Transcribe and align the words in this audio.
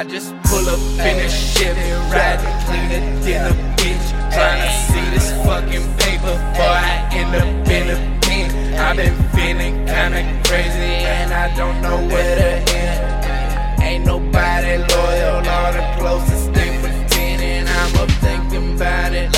I 0.00 0.04
just 0.04 0.32
pull 0.44 0.66
up 0.66 0.80
in 0.96 1.18
a 1.20 1.28
Chevy, 1.28 1.92
riding 2.08 2.56
cleaner 2.64 3.20
than 3.20 3.52
a 3.52 3.76
bitch. 3.76 4.06
Tryna 4.32 4.70
see 4.88 5.06
this 5.12 5.30
fucking 5.44 5.84
paper 5.98 6.32
before 6.40 6.72
I 6.72 7.06
end 7.12 7.36
up 7.36 7.68
in 7.68 7.90
a 7.90 8.20
pen. 8.22 8.80
I've 8.80 8.96
been 8.96 9.14
feeling 9.36 9.84
kinda 9.84 10.22
crazy 10.48 11.04
and 11.04 11.34
I 11.34 11.54
don't 11.54 11.82
know 11.82 11.98
where 12.08 12.34
to 12.34 12.72
end. 12.72 13.82
Ain't 13.82 14.06
nobody 14.06 14.78
loyal, 14.78 15.46
all 15.46 15.72
the 15.74 15.84
closest 15.98 16.50
they 16.54 16.70
pretending. 16.80 17.68
I'm 17.68 17.94
up 17.96 18.10
thinking 18.24 18.76
about 18.76 19.12
it. 19.12 19.28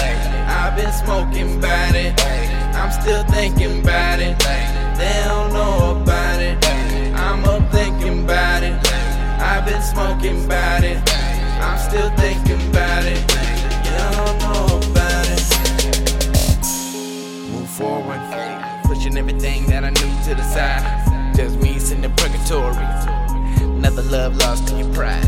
I've 0.47 0.77
been 0.77 0.93
smoking 0.93 1.59
about 1.59 1.97
it. 1.97 2.15
I'm 2.77 2.93
still 2.93 3.25
thinking 3.25 3.81
about 3.81 4.11
it. 4.11 4.12
Pushing 19.13 19.29
everything 19.29 19.67
that 19.67 19.85
I 19.85 19.91
knew 19.91 20.25
to 20.25 20.35
the 20.35 20.43
side. 20.43 21.35
Just 21.37 21.57
me 21.61 21.79
sitting 21.79 22.05
in 22.05 22.13
purgatory. 22.13 22.77
Another 23.77 24.03
love 24.03 24.37
lost 24.37 24.69
to 24.69 24.79
your 24.79 24.93
pride. 24.95 25.27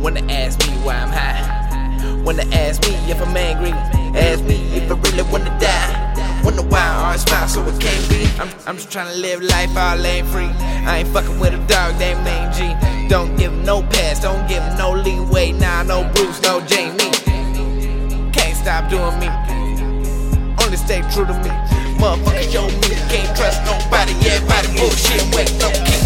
Wanna 0.00 0.20
ask 0.30 0.58
me 0.66 0.74
why 0.84 0.96
I'm 0.96 1.08
high. 1.08 2.22
Wanna 2.24 2.44
ask 2.52 2.82
me 2.82 2.94
if 3.10 3.20
I'm 3.20 3.36
angry. 3.36 3.72
Ask 4.18 4.44
me 4.44 4.56
if 4.76 4.90
I 4.90 4.94
really 4.94 5.22
wanna 5.30 5.56
die. 5.58 6.42
Wonder 6.44 6.62
why 6.62 6.80
I 6.80 7.04
always 7.04 7.22
smile 7.22 7.48
so 7.48 7.62
it 7.66 7.80
can't 7.80 8.08
be. 8.08 8.22
I'm, 8.40 8.48
I'm 8.66 8.76
just 8.76 8.90
trying 8.90 9.12
to 9.12 9.18
live 9.18 9.42
life 9.42 9.76
all 9.76 10.06
ain't 10.06 10.26
free. 10.28 10.50
I 10.86 10.98
ain't 10.98 11.08
fucking 11.08 11.38
with 11.38 11.54
a 11.54 11.66
dog 11.66 11.98
named 11.98 12.22
Main 12.24 12.52
G. 12.52 13.08
Don't 13.08 13.36
give 13.36 13.52
him 13.52 13.64
no 13.64 13.82
pass, 13.82 14.20
don't 14.20 14.46
give 14.48 14.62
him 14.62 14.76
no 14.78 14.92
leeway. 14.92 15.52
Nah, 15.52 15.82
no 15.82 16.08
Bruce, 16.14 16.40
no 16.42 16.60
Jamie. 16.60 17.10
Can't 18.32 18.56
stop 18.56 18.88
doing 18.88 19.18
me. 19.18 19.28
Only 20.62 20.76
stay 20.76 21.02
true 21.12 21.26
to 21.26 21.34
me. 21.42 21.79
Motherfuckers 22.00 22.50
show 22.50 22.66
me 22.66 22.96
can't 23.10 23.36
trust 23.36 23.60
nobody. 23.66 24.12
Everybody 24.26 24.68
bullshit, 24.78 25.22
wait, 25.34 25.52
no 25.60 25.68
king. 25.84 26.00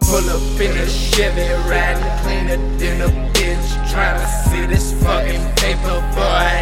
Pull 0.00 0.30
up 0.30 0.60
in 0.60 0.76
a 0.78 0.88
Chevy, 0.88 1.46
riding 1.68 2.02
cleaner 2.22 2.56
than 2.78 3.02
a 3.02 3.08
bitch. 3.34 3.68
Tryna 3.92 4.26
see 4.48 4.64
this 4.64 4.94
fucking 5.02 5.44
paper 5.56 6.00
before 6.08 6.57